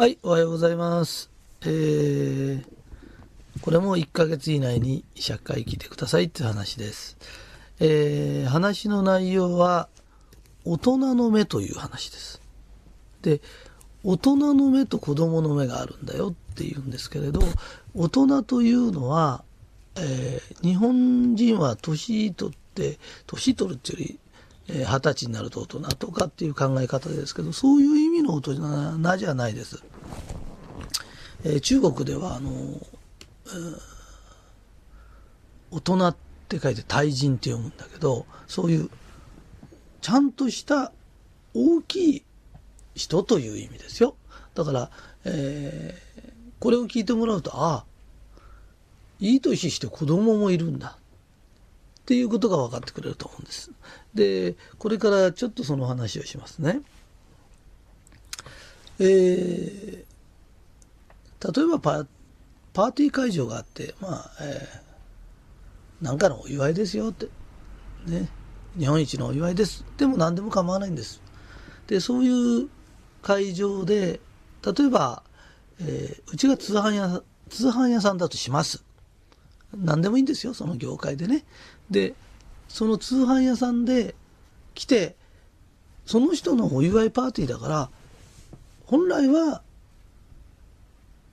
[0.00, 1.30] はい、おはようございます。
[1.60, 2.64] えー、
[3.60, 7.18] これも1ヶ月以内に100回聞いてくださいっていう話です。
[7.80, 9.90] えー、話の内容は、
[10.64, 12.40] 大人の目という話です。
[13.20, 13.42] で、
[14.02, 17.42] 大人の目と子供の目があるんだよっていうんですけれど、
[17.94, 19.44] 大人というのは、
[19.96, 24.18] えー日本人は年取って、年取るっていうより、
[24.72, 29.82] 二十歳になると大人とかっていう考え方ですけど、そういう意味の大人じゃないです。
[31.44, 32.50] えー中国では、あの、
[35.70, 36.16] 大人っ
[36.48, 38.90] て書いて大人って読むんだけど、そういう、
[40.00, 40.92] ちゃんとした
[41.54, 42.24] 大きい
[42.94, 44.16] 人という意味ですよ。
[44.54, 44.90] だから、
[45.24, 46.10] えー
[46.60, 47.84] これを聞いてもらうと、ああ、
[49.18, 50.98] いい年して子供もいるんだ。
[52.00, 53.70] っていうことが分かってくれると思うんです。
[54.14, 56.82] で、これからちょっとその話をしますね。
[59.00, 60.10] えー
[61.40, 62.06] 例えばパ
[62.74, 67.28] パーティー会場があって、まあ、えーなんかのお祝いですよって。
[68.06, 68.28] ね。
[68.78, 69.84] 日本一のお祝いです。
[69.98, 71.22] でも何でも構わないんです。
[71.86, 72.68] で、そういう
[73.22, 74.20] 会場で、
[74.64, 75.22] 例えば、
[75.80, 78.84] えーうちが通販屋、通販屋さんだとします。
[79.74, 81.44] 何でもいいんですよ、その業界でね。
[81.90, 82.14] で、
[82.68, 84.14] その通販屋さんで
[84.74, 85.16] 来て、
[86.06, 87.90] その人のお祝いパーティーだから、
[88.90, 89.62] 本来は、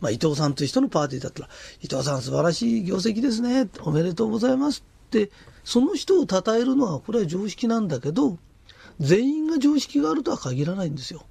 [0.00, 1.48] まあ、伊藤さんという人のパーティーだったら、
[1.80, 5.30] 伊藤さん素晴らしい業績ですね、おめでとうございますって、
[5.62, 8.38] その人を称えるのはこれは常識なんだけど、
[8.98, 11.24] 全員が常識があるとは限らないんですよ。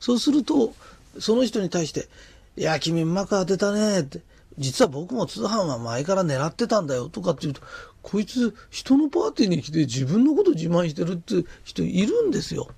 [0.00, 0.74] そうすると、
[1.20, 2.08] その人に対して、
[2.56, 4.22] いや、君うまく当てたねって、
[4.58, 7.62] 実は僕も通販は前から狙ってたんだよとかって言うと、
[8.02, 12.68] こいつ人のパーティーに来て自分のこと自慢してるって人いるんですよ。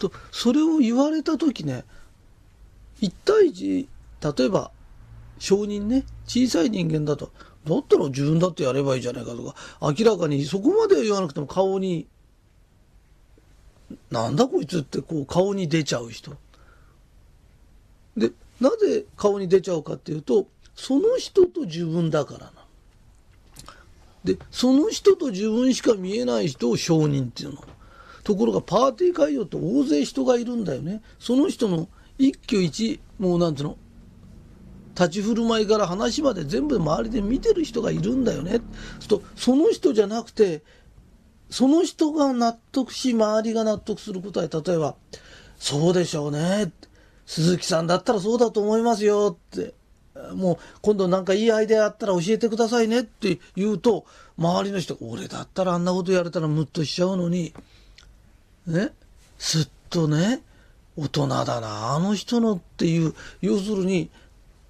[0.00, 1.84] と、それを言われた時ね、
[3.00, 3.88] 一対一、
[4.20, 4.72] 例えば、
[5.38, 7.30] 証人ね、小さい人間だと、
[7.64, 12.06] だったら自分だってやればいいじゃないかとか、明らかにそこまでは言わなくても顔に、
[14.10, 16.36] なんだこいつってこう顔に出ちゃう人。
[18.16, 22.52] で、なぜ顔に出ちゃうかっていうと、その人と自分だからな。
[24.24, 27.64] で、その人と自分しか見えない人を証人っていうの。
[28.24, 31.02] ところがパーティー会場って大勢人がいるんだよね。
[31.18, 31.88] その人の
[32.18, 33.78] 一挙一、もうなんていうの、
[34.94, 38.60] 立ち振る舞いから話まで全部周りで見てる人がいるんだよね。
[39.08, 40.62] とその人じゃなくて、
[41.48, 44.96] その人が納得し、周りが納得する答え、例えば、
[45.58, 46.72] そうでしょうね。
[47.26, 49.74] 鈴木さんだったらそうだと思いますよって。
[50.34, 54.04] もう今度なんかいいアイデアあったら教えてくださいねって言うと、
[54.36, 57.54] 周りの人が、俺だったらあんなことやれたらムッとしちゃうのに、
[58.66, 58.92] ね、
[59.38, 60.42] すっとね、
[60.96, 64.10] 大人だな、あの人のっていう、要するに、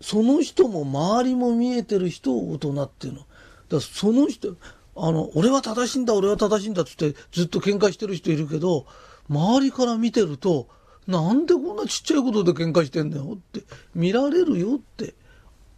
[0.01, 3.19] その人も周りも見えてる人を大人っていうの。
[3.21, 3.29] だか
[3.73, 4.57] らその人、
[4.97, 8.87] あの、俺は正しいんだ、俺は正しいんだっつってずっと喧嘩してる人いるけど、
[9.29, 10.69] 周りから見てると、
[11.07, 13.63] なんでこんなちっちゃいことで喧嘩してんだよって、
[13.95, 15.15] 見られるよって。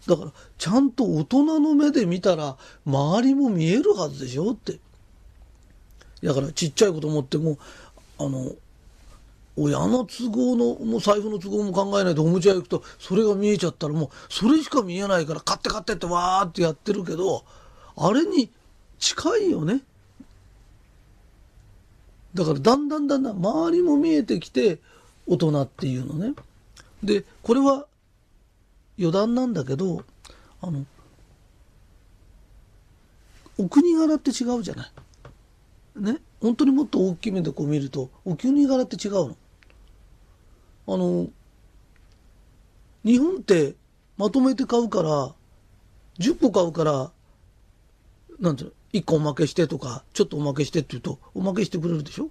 [0.06, 4.78] だから、ちゃんと大人の目で見たら、周りも見えるはずでしょって。
[6.22, 7.58] だから、ちっちゃいこと思っても、
[8.26, 8.52] あの、
[9.56, 17.44] 親の都合の、もう財布の都合も考えないとおもちゃ屋行くと、それが見えちゃったらもう、それしか見えないから、買って買ってってわーってやってるけど、
[17.96, 18.50] あれに
[18.98, 19.82] 近いよね。
[22.34, 24.78] だから、だんだんだんだん周りも見えてきて、
[25.26, 26.34] 大人っていうのね。
[27.02, 27.86] で、これは
[28.98, 30.04] 余談なんだけど、
[30.62, 30.86] あの、
[33.58, 34.92] お国柄って違うじゃない。
[36.00, 36.22] ね。
[36.42, 39.36] 本当にもっと大きい目でこう見ると、お国柄って違うの？
[40.88, 41.28] あの、
[43.04, 43.74] 日本って
[44.16, 45.32] まとめて買うから、
[46.18, 47.12] 10個買うから、
[48.40, 52.28] なんていうの、1個おまけしてとか、ちょっとおまけしてって言うと、おまけしてくれるでしょ？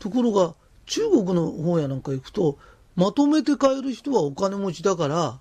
[0.00, 0.54] ところが、
[0.86, 2.58] 中国の方やなんか行くと、
[2.96, 5.38] まとめて買える人はお金持ちだから、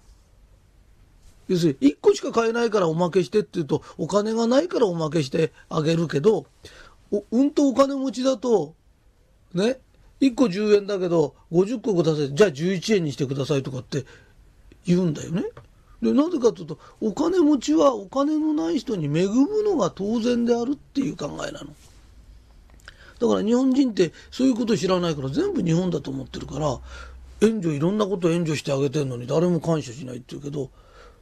[1.48, 6.46] 要するに1個しか買えないからおまけしてって言うと、お金がないからおまけしてあげるけど、
[7.12, 8.76] おうんとお金持ちだと、
[9.54, 9.80] ね、
[10.22, 12.34] 1個10円だけど、50個ください。
[12.34, 14.06] じゃあ11円にしてくださいとかって
[14.86, 15.44] 言うんだよね。
[16.02, 21.68] で、なぜかというと、お金持ちはお金のない人に恵むのが当然であるっていう考えなの。
[23.20, 26.80] だから日本人ってそういうこと知らないから全部日本だと思ってるから、
[27.42, 30.72] 援助いろんなこと援助してあげてるのに誰も感謝しないって言うけど、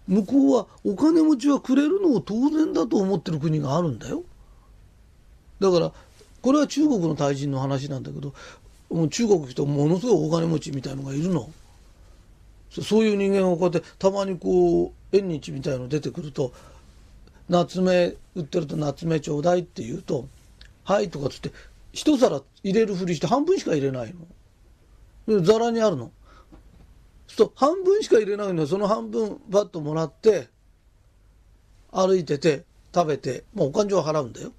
[0.08, 4.24] 向こうはお金持ちはくれるのを当然だと思ってる国があるんだよ。
[5.60, 5.92] だから、
[6.42, 8.34] これは中国の大人の話なんだけど、
[8.90, 11.50] もう中国行くとものすごいお金持ちみたいのがいるの。
[12.82, 16.54] そういう人間がこうやってたまにこう縁日みたいの出てくると
[17.50, 20.28] 夏目売ってると夏目ちょうだいって言うと
[20.86, 21.52] 「はい」とかつって
[21.94, 24.14] 一皿入れるふりして半分しか入れない
[25.28, 25.40] の。
[25.40, 26.12] でざらにあるの。
[27.28, 30.50] そう半分しか入れないのその半分バッともらって
[31.92, 34.52] 歩いてて食べてもうお勘定は払うんだよ。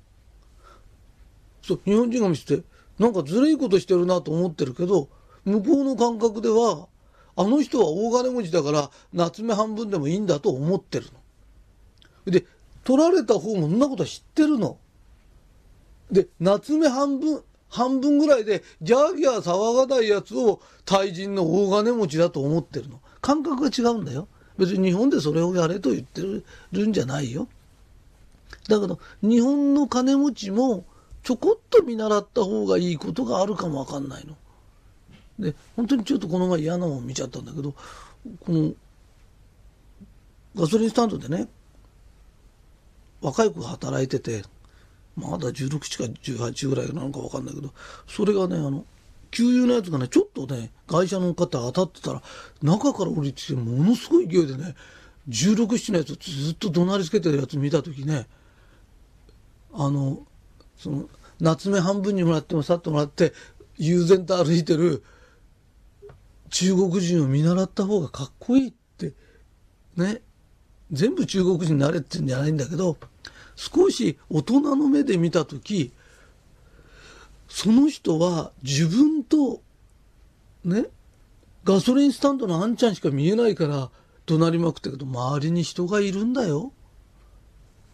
[1.70, 2.62] そう日本人が見せて
[2.98, 5.08] なんかずるいことしてるなと思ってるけど
[5.44, 6.88] 向こうの感覚では
[7.36, 11.06] あの人は大金持ちだから夏目半分でもいいんだと思ってる
[12.26, 12.32] の。
[12.32, 12.44] で
[12.84, 14.78] 取られた方もそんなことは知ってるの。
[16.10, 23.00] で夏目半分半分ぐらいでギャーギャー騒がないやつを対人の大金持ちだと思ってるの。
[23.20, 24.26] 感覚が違うんだよ。
[24.58, 27.48] 別に日本でそれをやれと言ってるんじゃないよ。
[28.68, 30.84] だけど日本の金持ちも
[31.22, 34.36] ちょこっと見習った方がいいことがあるかもわかんないの。
[35.38, 38.72] で本当にちょっとこの前嫌なもん見ちゃったんだけどこの
[40.54, 41.48] ガソリンスタンドでね
[43.22, 44.42] 若い子が働いてて
[45.16, 47.72] まだ16か18ぐらいなのか分かんないけど
[48.06, 48.84] それがねあの
[49.30, 52.22] 給油のやつがねちょっとね会社の方当たってたら
[52.62, 54.74] 中から降りてきてものすごい勢いでね
[55.28, 58.26] 1617のやつずっと怒鳴りつけてるやつ見た時ね
[59.72, 60.26] あの
[60.80, 61.08] その
[61.40, 63.34] 夏目半分にもらってもさっともらって
[63.76, 65.04] 悠然と歩いてる
[66.48, 69.12] 中国人を見習った方がかっこいいって
[69.96, 70.22] ね
[70.90, 72.96] 全部中国人になれって言うんじゃないんだけど
[73.56, 75.92] 少し大人の目で見た時
[77.46, 79.60] その人は自分と
[80.64, 80.86] ね
[81.64, 83.90] ガソリンスタンドのあんちゃんしか見えないから
[84.24, 86.72] 怒鳴りまくったけど周りに人がいるんだよ。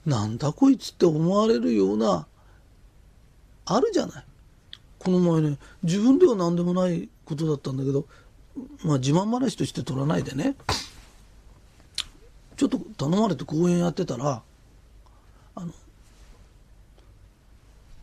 [0.04, 2.28] なんだこいつって思われるような
[3.66, 4.24] あるじゃない。
[4.98, 8.06] この前ね自分では何でもないことだったんだけど
[8.84, 10.56] まあ自慢話として取らないでね
[12.56, 14.42] ちょっと頼まれて講演やってたら
[15.54, 15.72] あの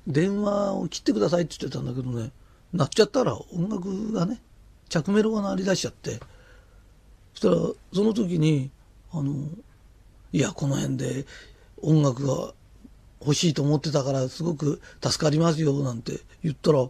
[0.08, 2.32] 電話を切ってくださいって言ってたんだけどね
[2.72, 4.40] 鳴っちゃったら音楽がね
[4.90, 6.20] 着メロが鳴り出しちゃって
[7.34, 7.56] そしたら
[7.94, 8.70] その時に
[9.12, 9.34] あの
[10.32, 11.26] いやこの辺で
[11.82, 12.54] 音楽が
[13.26, 16.88] 欲しいと思ってたからすごく助かりますよなんて言ったら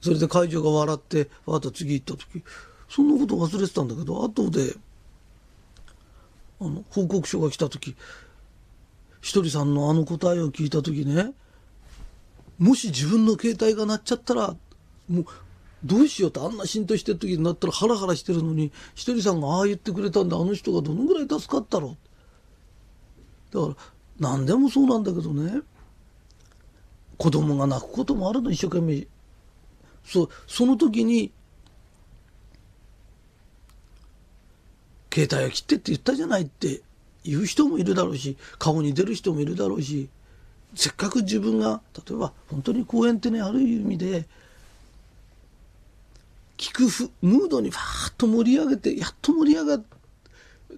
[0.00, 2.42] それで会場が笑ってわざと次行った時
[2.88, 4.74] そんなこと忘れてたんだけど後で
[6.60, 7.96] あの報告書が来た時
[9.20, 11.32] ひとりさんのあの答えを聞いた時ね
[12.58, 14.56] もし自分の携帯が鳴っちゃったら
[15.08, 15.26] もう
[15.84, 21.96] どうしようってあんな浸透してる時になったらハラハラしてるのにひとりさんがああ言ってくれたんであの人がどのぐらい助かったろ
[23.52, 23.54] う。
[23.54, 23.74] だから
[24.20, 25.62] 何でもそうなんだけどね。
[27.16, 29.06] 子供が泣くこともあるの一生懸命。
[30.04, 31.32] そその時に
[35.12, 36.80] 携帯を切ってって言ったじゃないって
[37.24, 40.08] 言う人もいるだろうし顔に出る人もいるだろうし
[40.74, 44.26] せっかく自分が例えば本当に公演ってねある意味で
[46.56, 46.82] 聞く
[47.20, 49.97] ムードにファーッと盛り上げてやっと盛り上がって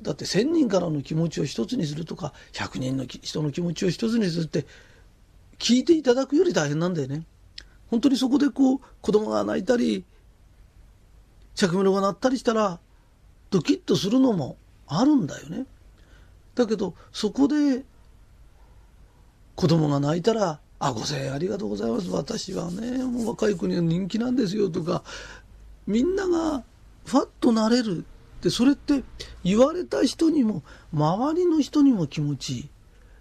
[0.02, 4.66] だって1,000人からの気持ちを一つにするとか100人の人の気持ちを一つにするって
[5.58, 7.24] 聞いていただくより大変なんだよね。
[7.90, 10.04] 本当にそこでこう子供が泣いたり
[11.54, 12.78] 着メロが鳴ったりしたら
[13.50, 15.66] ドキッとするのもあるんだよね。
[16.54, 17.84] だけどそこで
[19.56, 25.02] 子供が泣いたら「あ5,000円ありがとうございます私はねもう若い子には人気なんですよ」とか
[25.86, 26.64] みんなが
[27.04, 28.04] ファッとなれる
[28.42, 29.02] でそれって
[29.44, 32.68] 言われた人にも周りの人にも気持ちいい。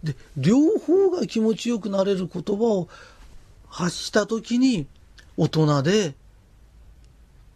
[0.04, 2.88] で両方が気持ちよくなれる言葉を
[3.68, 4.88] 発した時に
[5.38, 6.16] 大人で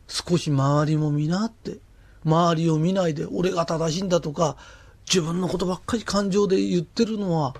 [0.07, 1.77] 少し周りも見なって
[2.25, 4.57] 周りを見ないで俺が正しいんだとか
[5.05, 7.55] 自分のことばっかり感情で言ってるのは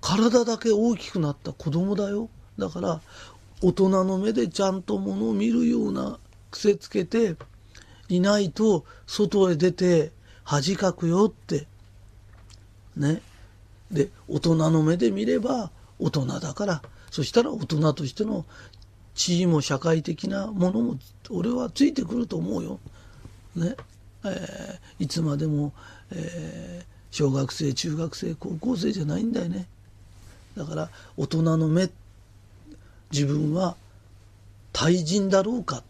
[0.00, 3.00] 体だけ大きくなった子供だよだから
[3.62, 6.18] 大人の目でちゃんとものを見るような
[6.50, 7.36] 癖つけて
[8.10, 10.12] いないと外へ出て
[10.44, 11.66] 恥かくよって。
[12.96, 13.22] ね。
[13.90, 16.82] で大人の目で見れば大人だから。
[17.10, 18.44] そしたら大人としての
[19.14, 20.98] 地位も社会的なものも
[21.30, 22.78] 俺はついてくると思うよ。
[23.56, 23.76] ね。
[24.24, 25.72] えー、いつまでも、
[26.10, 29.66] えー、小学生中学生高校生じゃないんだよね。
[30.56, 31.90] だから大人の目
[33.10, 33.76] 自分は
[34.72, 35.82] 対人だろうか。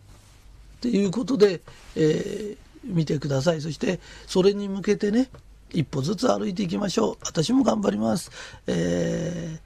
[0.81, 1.61] っていうことで、
[1.95, 3.61] えー、見てください。
[3.61, 5.29] そしてそれに向けてね
[5.73, 7.17] 一歩ずつ歩いていきましょう。
[7.23, 8.31] 私も頑張ります、
[8.67, 9.61] え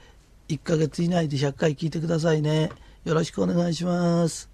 [0.48, 2.70] ー、1ヶ月以内で100回聞いてくださいね。
[3.04, 4.53] よろしくお願いします。